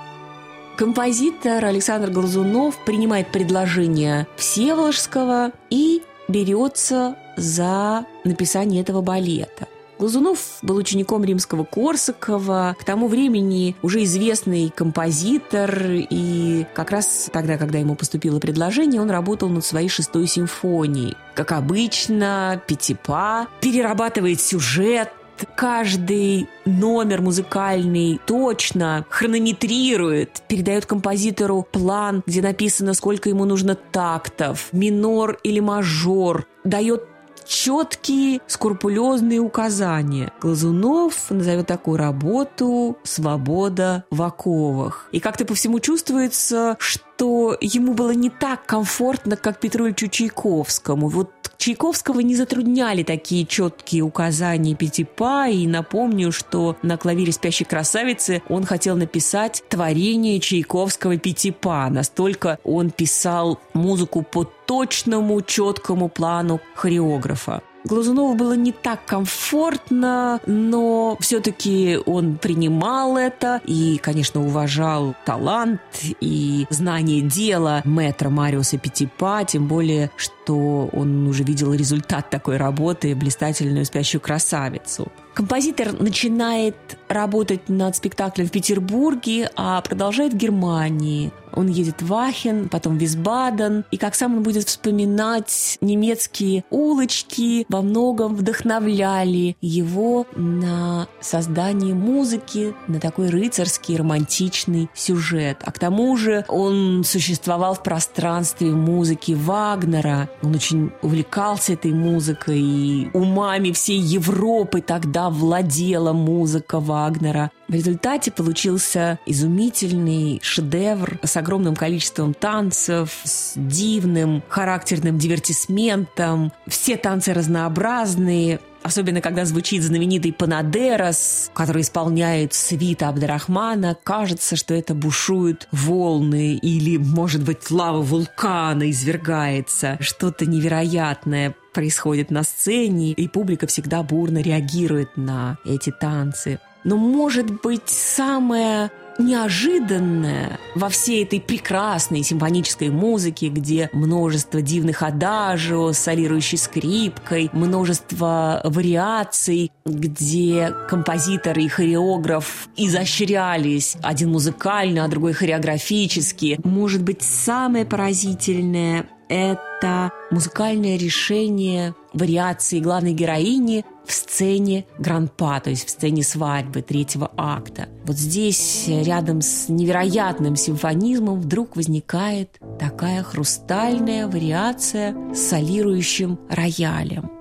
Композитор 0.79 1.65
Александр 1.65 2.09
Глазунов 2.09 2.77
принимает 2.85 3.33
предложение 3.33 4.27
Всеволожского 4.37 5.51
и 5.69 6.01
берется 6.29 7.17
за 7.35 8.05
написание 8.23 8.81
этого 8.81 9.01
балета. 9.01 9.67
Глазунов 9.99 10.59
был 10.61 10.77
учеником 10.77 11.25
римского 11.25 11.65
Корсакова, 11.65 12.77
к 12.79 12.85
тому 12.85 13.09
времени 13.09 13.75
уже 13.81 14.05
известный 14.05 14.69
композитор, 14.73 15.83
и 15.89 16.65
как 16.73 16.91
раз 16.91 17.29
тогда, 17.33 17.57
когда 17.57 17.79
ему 17.79 17.95
поступило 17.95 18.39
предложение, 18.39 19.01
он 19.01 19.11
работал 19.11 19.49
над 19.49 19.65
своей 19.65 19.89
шестой 19.89 20.27
симфонией. 20.27 21.17
Как 21.35 21.51
обычно, 21.51 22.61
Пятипа 22.67 23.47
перерабатывает 23.59 24.39
сюжет, 24.39 25.09
каждый 25.55 26.47
номер 26.65 27.21
музыкальный 27.21 28.19
точно 28.25 29.05
хронометрирует, 29.09 30.41
передает 30.47 30.85
композитору 30.85 31.65
план, 31.69 32.23
где 32.25 32.41
написано, 32.41 32.93
сколько 32.93 33.29
ему 33.29 33.45
нужно 33.45 33.75
тактов, 33.75 34.69
минор 34.71 35.39
или 35.43 35.59
мажор, 35.59 36.45
дает 36.63 37.03
четкие, 37.49 38.41
скрупулезные 38.47 39.39
указания. 39.39 40.31
Глазунов 40.39 41.31
назовет 41.31 41.67
такую 41.67 41.97
работу 41.97 42.97
«Свобода 43.03 44.05
в 44.11 44.21
оковах». 44.21 45.09
И 45.11 45.19
как-то 45.19 45.45
по 45.45 45.55
всему 45.55 45.79
чувствуется, 45.79 46.77
что 46.79 47.08
ему 47.21 47.93
было 47.93 48.11
не 48.11 48.29
так 48.29 48.65
комфортно, 48.65 49.35
как 49.35 49.59
Петру 49.59 49.85
Ильичу 49.85 50.07
Чайковскому. 50.07 51.07
Вот 51.07 51.31
Чайковского 51.57 52.21
не 52.21 52.35
затрудняли 52.35 53.03
такие 53.03 53.45
четкие 53.45 54.03
указания 54.03 54.75
Пятипа, 54.75 55.49
и 55.49 55.67
напомню, 55.67 56.31
что 56.31 56.77
на 56.83 56.95
клавире 56.95 57.33
«Спящей 57.33 57.65
красавицы» 57.65 58.41
он 58.47 58.63
хотел 58.63 58.95
написать 58.95 59.63
творение 59.67 60.39
Чайковского 60.39 61.17
Пятипа. 61.17 61.89
Настолько 61.89 62.59
он 62.63 62.91
писал 62.91 63.59
музыку 63.73 64.21
по 64.21 64.45
точному, 64.45 65.41
четкому 65.41 66.07
плану 66.07 66.61
хореографа. 66.75 67.61
Глазунову 67.85 68.35
было 68.35 68.53
не 68.53 68.71
так 68.71 69.05
комфортно, 69.05 70.39
но 70.45 71.17
все-таки 71.21 71.97
он 72.05 72.37
принимал 72.37 73.17
это 73.17 73.61
и, 73.65 73.99
конечно, 74.01 74.41
уважал 74.41 75.15
талант 75.25 75.81
и 76.19 76.67
знание 76.69 77.21
дела 77.21 77.81
мэтра 77.85 78.29
Мариуса 78.29 78.77
Пятипа, 78.77 79.43
тем 79.47 79.67
более, 79.67 80.11
что 80.17 80.89
он 80.91 81.27
уже 81.27 81.43
видел 81.43 81.73
результат 81.73 82.29
такой 82.29 82.57
работы 82.57 83.15
«Блистательную 83.15 83.85
спящую 83.85 84.21
красавицу». 84.21 85.11
Композитор 85.33 85.93
начинает 85.93 86.75
работать 87.07 87.69
над 87.69 87.95
спектаклем 87.95 88.47
в 88.47 88.51
Петербурге, 88.51 89.49
а 89.55 89.79
продолжает 89.81 90.33
в 90.33 90.37
Германии. 90.37 91.31
Он 91.59 91.67
едет 91.67 92.01
в 92.01 92.13
Ахен, 92.13 92.69
потом 92.69 92.97
в 92.97 93.01
Висбаден, 93.01 93.83
и 93.91 93.97
как 93.97 94.15
сам 94.15 94.37
он 94.37 94.43
будет 94.43 94.65
вспоминать, 94.65 95.77
немецкие 95.81 96.63
улочки 96.69 97.65
во 97.67 97.81
многом 97.81 98.33
вдохновляли 98.33 99.57
его 99.59 100.25
на 100.37 101.09
создание 101.19 101.93
музыки, 101.93 102.73
на 102.87 103.01
такой 103.01 103.27
рыцарский, 103.27 103.97
романтичный 103.97 104.89
сюжет. 104.93 105.57
А 105.65 105.73
к 105.73 105.79
тому 105.79 106.15
же 106.15 106.45
он 106.47 107.03
существовал 107.03 107.73
в 107.73 107.83
пространстве 107.83 108.71
музыки 108.71 109.33
Вагнера. 109.33 110.29
Он 110.41 110.55
очень 110.55 110.93
увлекался 111.01 111.73
этой 111.73 111.91
музыкой, 111.91 112.61
и 112.61 113.09
умами 113.13 113.73
всей 113.73 113.99
Европы 113.99 114.79
тогда 114.79 115.29
владела 115.29 116.13
музыка 116.13 116.79
Вагнера. 116.79 117.51
В 117.69 117.73
результате 117.73 118.31
получился 118.31 119.19
изумительный 119.27 120.39
шедевр 120.41 121.19
с 121.23 121.37
огромным 121.37 121.75
количеством 121.75 122.33
танцев, 122.33 123.21
с 123.23 123.53
дивным 123.55 124.41
характерным 124.49 125.19
дивертисментом. 125.19 126.51
Все 126.67 126.97
танцы 126.97 127.31
разнообразные, 127.31 128.59
Особенно, 128.81 129.19
когда 129.19 129.43
звучит 129.43 129.83
знаменитый 129.83 130.31
Панадерос, 130.31 131.51
который 131.53 131.81
исполняет 131.81 132.53
свита 132.53 133.09
Абдрахмана, 133.09 133.97
кажется, 134.03 134.55
что 134.55 134.73
это 134.73 134.93
бушуют 134.93 135.67
волны 135.73 136.55
или, 136.55 136.95
может 136.95 137.43
быть, 137.43 137.69
лава 137.69 138.01
вулкана 138.01 138.89
извергается. 138.89 139.97
Что-то 139.99 140.45
невероятное 140.45 141.55
происходит 141.73 142.31
на 142.31 142.43
сцене, 142.43 143.11
и 143.11 143.27
публика 143.27 143.67
всегда 143.67 144.01
бурно 144.01 144.41
реагирует 144.41 145.17
на 145.17 145.57
эти 145.65 145.91
танцы. 145.91 146.59
Но, 146.89 146.97
может 146.97 147.61
быть, 147.61 147.87
самое 147.87 148.89
неожиданное 149.19 150.59
во 150.73 150.89
всей 150.89 151.23
этой 151.23 151.39
прекрасной 151.39 152.23
симфонической 152.23 152.89
музыке, 152.89 153.49
где 153.49 153.91
множество 153.93 154.59
дивных 154.59 155.03
адажио 155.03 155.91
с 155.91 155.99
солирующей 155.99 156.57
скрипкой, 156.57 157.51
множество 157.53 158.61
вариаций, 158.63 159.71
где 159.85 160.73
композитор 160.89 161.59
и 161.59 161.67
хореограф 161.67 162.69
изощрялись, 162.75 163.95
один 164.01 164.31
музыкально, 164.31 165.05
а 165.05 165.09
другой 165.09 165.33
хореографически. 165.33 166.59
Может 166.63 167.03
быть, 167.03 167.21
самое 167.21 167.85
поразительное 167.85 169.07
это 169.29 170.11
музыкальное 170.31 170.97
решение 170.97 171.93
вариации 172.13 172.79
главной 172.79 173.13
героини 173.13 173.85
в 174.05 174.11
сцене 174.13 174.85
гранпа, 174.97 175.59
то 175.59 175.69
есть 175.69 175.85
в 175.85 175.89
сцене 175.89 176.23
свадьбы 176.23 176.81
третьего 176.81 177.31
акта. 177.37 177.89
Вот 178.05 178.17
здесь, 178.17 178.85
рядом 178.87 179.41
с 179.41 179.69
невероятным 179.69 180.55
симфонизмом, 180.55 181.39
вдруг 181.39 181.75
возникает 181.75 182.59
такая 182.79 183.23
хрустальная 183.23 184.27
вариация 184.27 185.15
с 185.33 185.49
солирующим 185.49 186.39
роялем. 186.49 187.38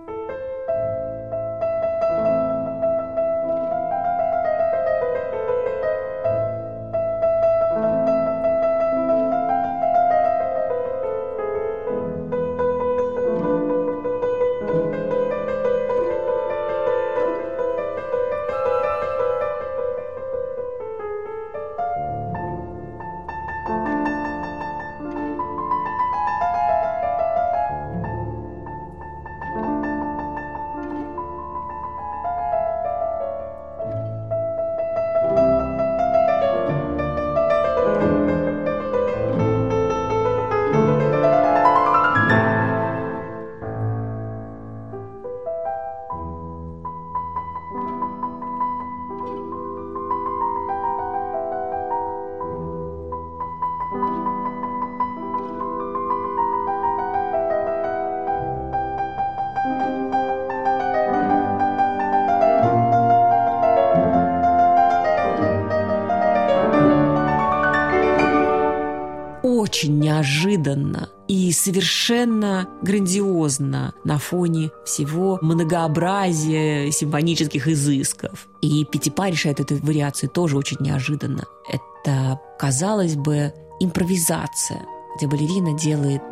Неожиданно 70.59 71.11
и 71.29 71.53
совершенно 71.53 72.69
грандиозно 72.83 73.95
на 74.05 74.19
фоне 74.19 74.71
всего 74.85 75.39
многообразия 75.43 76.91
симфонических 76.91 77.69
изысков. 77.69 78.49
И 78.63 78.85
Пятипа 78.85 79.29
решает 79.29 79.61
эту 79.61 79.77
вариацию 79.77 80.31
тоже 80.31 80.57
очень 80.57 80.79
неожиданно. 80.81 81.45
Это, 81.69 82.41
казалось 82.59 83.17
бы, 83.17 83.53
импровизация– 83.81 84.83
где 85.17 85.27
балерина 85.27 85.77
делает 85.77 86.23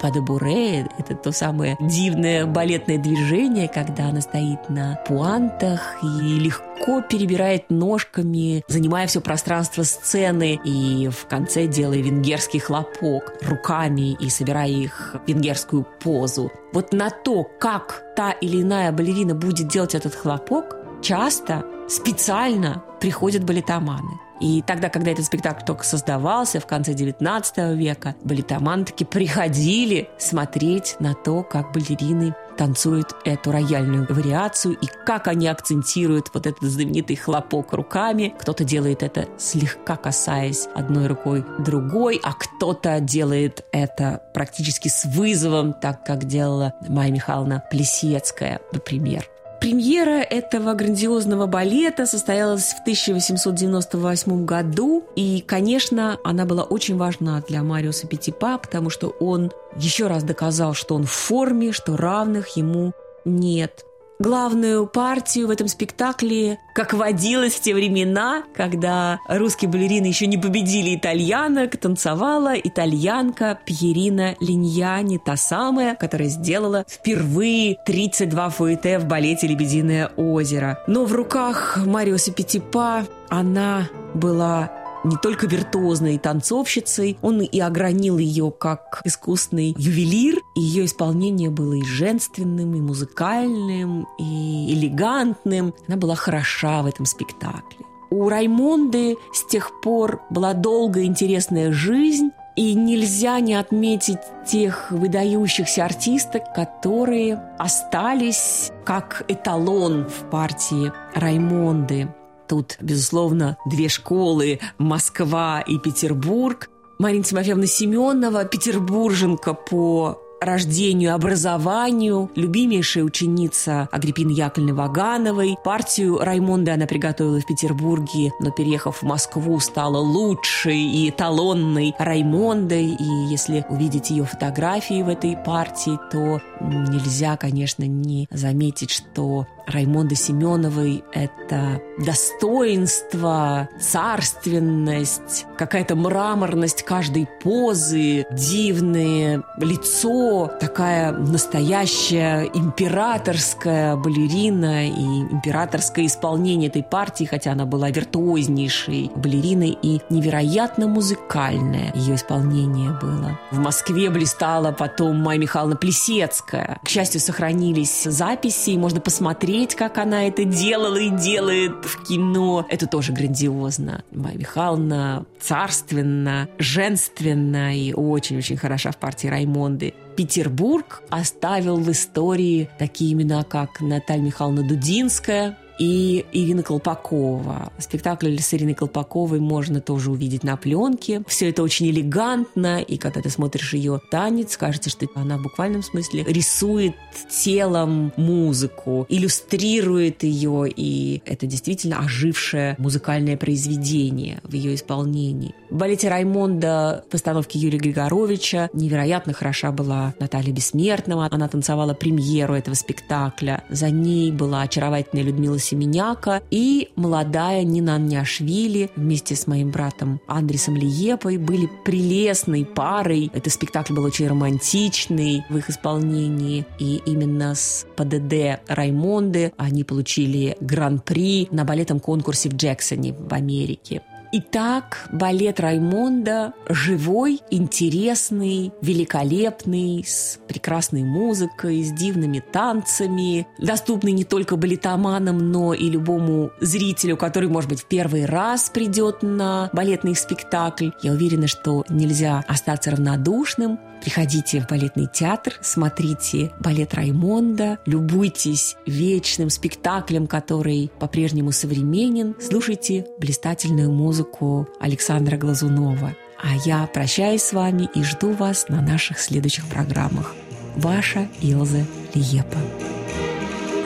падебуре, 0.00 0.86
это 0.98 1.14
то 1.14 1.32
самое 1.32 1.76
дивное 1.80 2.46
балетное 2.46 2.98
движение, 2.98 3.68
когда 3.68 4.08
она 4.08 4.20
стоит 4.20 4.68
на 4.68 4.96
пуантах 5.06 5.96
и 6.02 6.06
легко 6.38 7.00
перебирает 7.02 7.70
ножками, 7.70 8.62
занимая 8.68 9.06
все 9.06 9.20
пространство 9.20 9.82
сцены 9.82 10.60
и 10.64 11.08
в 11.08 11.26
конце 11.26 11.66
делая 11.66 11.98
венгерский 11.98 12.58
хлопок 12.58 13.34
руками 13.42 14.14
и 14.14 14.28
собирая 14.28 14.68
их 14.68 15.16
в 15.24 15.28
венгерскую 15.28 15.86
позу. 16.00 16.50
Вот 16.72 16.92
на 16.92 17.10
то, 17.10 17.44
как 17.58 18.02
та 18.16 18.32
или 18.32 18.62
иная 18.62 18.92
балерина 18.92 19.34
будет 19.34 19.68
делать 19.68 19.94
этот 19.94 20.14
хлопок, 20.14 20.76
часто 21.02 21.64
специально 21.88 22.82
приходят 23.00 23.44
балетоманы. 23.44 24.23
И 24.40 24.62
тогда, 24.62 24.88
когда 24.88 25.10
этот 25.10 25.24
спектакль 25.24 25.64
только 25.64 25.84
создавался, 25.84 26.60
в 26.60 26.66
конце 26.66 26.92
XIX 26.92 27.74
века, 27.76 28.14
балетоманы 28.22 28.84
приходили 28.84 30.08
смотреть 30.18 30.96
на 30.98 31.14
то, 31.14 31.42
как 31.42 31.72
балерины 31.72 32.34
танцуют 32.56 33.14
эту 33.24 33.52
рояльную 33.52 34.06
вариацию 34.08 34.74
и 34.74 34.86
как 34.86 35.28
они 35.28 35.48
акцентируют 35.48 36.30
вот 36.32 36.46
этот 36.46 36.62
знаменитый 36.62 37.16
хлопок 37.16 37.72
руками. 37.72 38.34
Кто-то 38.38 38.64
делает 38.64 39.02
это 39.02 39.26
слегка 39.38 39.96
касаясь 39.96 40.68
одной 40.74 41.06
рукой 41.06 41.44
другой, 41.58 42.20
а 42.22 42.32
кто-то 42.32 43.00
делает 43.00 43.64
это 43.72 44.22
практически 44.34 44.88
с 44.88 45.04
вызовом, 45.04 45.72
так 45.72 46.04
как 46.04 46.24
делала 46.24 46.74
Майя 46.88 47.12
Михайловна 47.12 47.62
Плесецкая, 47.70 48.60
например. 48.72 49.28
Премьера 49.64 50.20
этого 50.20 50.74
грандиозного 50.74 51.46
балета 51.46 52.04
состоялась 52.04 52.74
в 52.74 52.82
1898 52.82 54.44
году, 54.44 55.04
и, 55.16 55.40
конечно, 55.40 56.18
она 56.22 56.44
была 56.44 56.64
очень 56.64 56.98
важна 56.98 57.42
для 57.48 57.62
Мариуса 57.62 58.06
Петипа, 58.06 58.58
потому 58.58 58.90
что 58.90 59.08
он 59.20 59.52
еще 59.74 60.06
раз 60.06 60.22
доказал, 60.22 60.74
что 60.74 60.94
он 60.96 61.04
в 61.04 61.10
форме, 61.10 61.72
что 61.72 61.96
равных 61.96 62.58
ему 62.58 62.92
нет. 63.24 63.86
Главную 64.20 64.86
партию 64.86 65.48
в 65.48 65.50
этом 65.50 65.66
спектакле, 65.66 66.60
как 66.72 66.92
водилось 66.92 67.54
в 67.54 67.60
те 67.60 67.74
времена, 67.74 68.44
когда 68.54 69.18
русские 69.28 69.68
балерины 69.68 70.06
еще 70.06 70.28
не 70.28 70.38
победили 70.38 70.94
итальянок, 70.94 71.76
танцевала 71.76 72.54
итальянка 72.54 73.58
Пьерина 73.66 74.36
Линьяни, 74.40 75.18
та 75.18 75.36
самая, 75.36 75.96
которая 75.96 76.28
сделала 76.28 76.84
впервые 76.88 77.76
32 77.86 78.50
фуэте 78.50 79.00
в 79.00 79.06
балете 79.06 79.48
«Лебединое 79.48 80.06
озеро». 80.16 80.78
Но 80.86 81.04
в 81.06 81.12
руках 81.12 81.80
Мариуса 81.84 82.30
Петипа 82.30 83.06
она 83.28 83.88
была 84.14 84.70
не 85.04 85.16
только 85.16 85.46
виртуозной 85.46 86.18
танцовщицей, 86.18 87.18
он 87.22 87.40
и 87.40 87.60
огранил 87.60 88.18
ее 88.18 88.50
как 88.50 89.00
искусный 89.04 89.74
ювелир. 89.76 90.40
Ее 90.56 90.86
исполнение 90.86 91.50
было 91.50 91.74
и 91.74 91.84
женственным, 91.84 92.74
и 92.74 92.80
музыкальным, 92.80 94.08
и 94.18 94.72
элегантным. 94.74 95.74
Она 95.86 95.96
была 95.96 96.14
хороша 96.14 96.82
в 96.82 96.86
этом 96.86 97.06
спектакле. 97.06 97.84
У 98.10 98.28
Раймонды 98.28 99.16
с 99.32 99.44
тех 99.44 99.80
пор 99.82 100.22
была 100.30 100.54
долгая 100.54 101.04
интересная 101.04 101.72
жизнь, 101.72 102.30
и 102.56 102.74
нельзя 102.74 103.40
не 103.40 103.54
отметить 103.54 104.20
тех 104.46 104.92
выдающихся 104.92 105.84
артисток, 105.84 106.54
которые 106.54 107.42
остались 107.58 108.70
как 108.84 109.24
эталон 109.28 110.06
в 110.06 110.30
партии 110.30 110.92
Раймонды. 111.14 112.08
Тут, 112.48 112.76
безусловно, 112.80 113.56
две 113.66 113.88
школы– 113.88 114.60
Москва 114.78 115.60
и 115.60 115.78
Петербург. 115.78 116.68
Марина 116.98 117.24
Тимофеевна 117.24 117.66
Семенова, 117.66 118.44
петербурженка 118.44 119.54
по 119.54 120.20
рождению, 120.44 121.14
образованию, 121.14 122.30
любимейшая 122.34 123.04
ученица 123.04 123.88
Агриппины 123.90 124.30
Яковлевны 124.30 124.74
Вагановой. 124.74 125.56
Партию 125.64 126.18
Раймонды 126.18 126.70
она 126.70 126.86
приготовила 126.86 127.40
в 127.40 127.46
Петербурге, 127.46 128.32
но, 128.40 128.50
переехав 128.50 128.98
в 128.98 129.02
Москву, 129.02 129.58
стала 129.60 129.98
лучшей 129.98 130.78
и 130.78 131.10
эталонной 131.10 131.94
Раймондой. 131.98 132.86
И 132.88 133.26
если 133.30 133.64
увидеть 133.68 134.10
ее 134.10 134.24
фотографии 134.24 135.02
в 135.02 135.08
этой 135.08 135.36
партии, 135.36 135.98
то 136.12 136.40
нельзя, 136.60 137.36
конечно, 137.36 137.84
не 137.84 138.28
заметить, 138.30 138.90
что 138.90 139.46
Раймонда 139.66 140.14
Семеновой 140.14 141.04
это 141.12 141.80
достоинство, 141.98 143.68
царственность, 143.80 145.46
какая-то 145.56 145.94
мраморность 145.96 146.82
каждой 146.82 147.28
позы, 147.42 148.26
дивное 148.30 149.42
лицо, 149.58 150.50
такая 150.60 151.12
настоящая 151.12 152.44
императорская 152.54 153.96
балерина 153.96 154.88
и 154.88 154.92
императорское 155.32 156.06
исполнение 156.06 156.68
этой 156.68 156.82
партии, 156.82 157.24
хотя 157.24 157.52
она 157.52 157.66
была 157.66 157.90
виртуознейшей 157.90 159.10
балериной 159.14 159.78
и 159.80 160.00
невероятно 160.10 160.88
музыкальное 160.88 161.92
ее 161.94 162.16
исполнение 162.16 162.90
было. 163.00 163.38
В 163.50 163.58
Москве 163.58 164.10
блистала 164.10 164.72
потом 164.72 165.16
Майя 165.16 165.38
Михайловна 165.38 165.76
Плесецкая. 165.76 166.78
К 166.84 166.88
счастью, 166.88 167.20
сохранились 167.20 168.04
записи, 168.04 168.70
и 168.70 168.78
можно 168.78 169.00
посмотреть 169.00 169.74
как 169.74 169.98
она 169.98 170.26
это 170.26 170.44
делала 170.44 170.96
и 170.96 171.10
делает 171.10 171.83
в 171.88 172.02
кино. 172.04 172.66
Это 172.68 172.86
тоже 172.86 173.12
грандиозно. 173.12 174.04
Майя 174.12 174.38
Михайловна 174.38 175.24
царственно, 175.40 176.48
женственно 176.58 177.76
и 177.76 177.92
очень-очень 177.92 178.56
хороша 178.56 178.90
в 178.90 178.96
партии 178.96 179.28
Раймонды. 179.28 179.94
Петербург 180.16 181.02
оставил 181.10 181.76
в 181.76 181.90
истории 181.90 182.68
такие 182.78 183.12
имена, 183.12 183.42
как 183.42 183.80
Наталья 183.80 184.22
Михайловна 184.22 184.62
Дудинская, 184.62 185.58
и 185.78 186.24
Ирина 186.32 186.62
Колпакова. 186.62 187.72
Спектакль 187.78 188.38
с 188.38 188.54
Ириной 188.54 188.74
Колпаковой 188.74 189.40
можно 189.40 189.80
тоже 189.80 190.10
увидеть 190.10 190.44
на 190.44 190.56
пленке. 190.56 191.22
Все 191.26 191.50
это 191.50 191.62
очень 191.62 191.88
элегантно, 191.90 192.80
и 192.80 192.96
когда 192.96 193.20
ты 193.20 193.30
смотришь 193.30 193.74
ее 193.74 194.00
танец, 194.10 194.56
кажется, 194.56 194.90
что 194.90 195.06
она 195.14 195.38
в 195.38 195.42
буквальном 195.42 195.82
смысле 195.82 196.24
рисует 196.24 196.94
телом 197.28 198.12
музыку, 198.16 199.06
иллюстрирует 199.08 200.22
ее, 200.22 200.68
и 200.68 201.22
это 201.26 201.46
действительно 201.46 201.98
ожившее 201.98 202.76
музыкальное 202.78 203.36
произведение 203.36 204.40
в 204.44 204.54
ее 204.54 204.74
исполнении. 204.74 205.54
В 205.70 205.76
балете 205.76 206.08
Раймонда 206.08 207.04
в 207.06 207.10
постановке 207.10 207.58
Юрия 207.58 207.78
Григоровича 207.78 208.70
невероятно 208.72 209.32
хороша 209.32 209.72
была 209.72 210.14
Наталья 210.20 210.52
Бессмертного. 210.52 211.28
Она 211.30 211.48
танцевала 211.48 211.94
премьеру 211.94 212.54
этого 212.54 212.74
спектакля. 212.74 213.64
За 213.68 213.90
ней 213.90 214.30
была 214.30 214.62
очаровательная 214.62 215.24
Людмила 215.24 215.58
Семеняка 215.64 216.42
и 216.50 216.90
молодая 216.94 217.62
Нина 217.64 217.98
Няшвили 217.98 218.90
вместе 218.96 219.34
с 219.34 219.46
моим 219.46 219.70
братом 219.70 220.20
Андресом 220.26 220.76
Лиепой 220.76 221.38
были 221.38 221.70
прелестной 221.84 222.66
парой. 222.66 223.30
Этот 223.32 223.52
спектакль 223.52 223.94
был 223.94 224.04
очень 224.04 224.28
романтичный 224.28 225.44
в 225.48 225.56
их 225.56 225.70
исполнении. 225.70 226.66
И 226.78 227.00
именно 227.06 227.54
с 227.54 227.86
ПДД 227.96 228.60
Раймонды 228.68 229.52
они 229.56 229.84
получили 229.84 230.56
гран-при 230.60 231.48
на 231.50 231.64
балетном 231.64 231.98
конкурсе 231.98 232.50
в 232.50 232.54
Джексоне 232.54 233.14
в 233.14 233.32
Америке. 233.32 234.02
Итак, 234.36 235.08
балет 235.12 235.60
Раймонда 235.60 236.54
живой, 236.68 237.40
интересный, 237.52 238.72
великолепный, 238.82 240.02
с 240.04 240.40
прекрасной 240.48 241.04
музыкой, 241.04 241.84
с 241.84 241.92
дивными 241.92 242.40
танцами, 242.40 243.46
доступный 243.60 244.10
не 244.10 244.24
только 244.24 244.56
балетоманам, 244.56 245.38
но 245.52 245.72
и 245.72 245.88
любому 245.88 246.50
зрителю, 246.60 247.16
который, 247.16 247.48
может 247.48 247.70
быть, 247.70 247.82
в 247.82 247.86
первый 247.86 248.24
раз 248.24 248.70
придет 248.70 249.22
на 249.22 249.70
балетный 249.72 250.16
спектакль. 250.16 250.90
Я 251.00 251.12
уверена, 251.12 251.46
что 251.46 251.84
нельзя 251.88 252.42
остаться 252.48 252.90
равнодушным 252.90 253.78
Приходите 254.04 254.60
в 254.60 254.66
балетный 254.66 255.06
театр, 255.10 255.54
смотрите 255.62 256.52
балет 256.60 256.92
Раймонда, 256.92 257.78
любуйтесь 257.86 258.76
вечным 258.84 259.48
спектаклем, 259.48 260.26
который 260.26 260.90
по-прежнему 261.00 261.52
современен, 261.52 262.36
слушайте 262.38 263.06
блистательную 263.18 263.90
музыку 263.90 264.68
Александра 264.78 265.38
Глазунова. 265.38 266.14
А 266.36 266.54
я 266.66 266.86
прощаюсь 266.86 267.44
с 267.44 267.54
вами 267.54 267.88
и 267.94 268.02
жду 268.02 268.32
вас 268.32 268.68
на 268.68 268.82
наших 268.82 269.18
следующих 269.18 269.64
программах. 269.68 270.34
Ваша 270.76 271.26
Илза 271.40 271.86
Лиепа. 272.12 272.58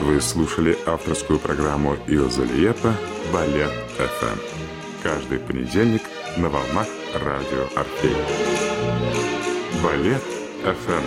Вы 0.03 0.21
слушали 0.21 0.77
авторскую 0.85 1.39
программу 1.39 1.97
Илза 2.09 2.43
Лиепа 2.43 2.93
«Балет 3.33 3.71
ФМ». 3.97 4.39
Каждый 5.01 5.39
понедельник 5.39 6.03
на 6.37 6.49
волнах 6.49 6.89
радио 7.15 7.69
«Орфей». 7.77 8.78
Балет 9.83 10.23
ФМ. 10.65 11.03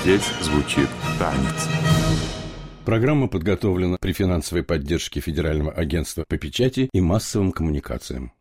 Здесь 0.00 0.30
звучит 0.42 0.88
танец. 1.18 1.68
Программа 2.84 3.28
подготовлена 3.28 3.96
при 4.00 4.12
финансовой 4.12 4.62
поддержке 4.62 5.20
Федерального 5.20 5.72
агентства 5.72 6.24
по 6.28 6.36
печати 6.36 6.88
и 6.92 7.00
массовым 7.00 7.50
коммуникациям. 7.50 8.32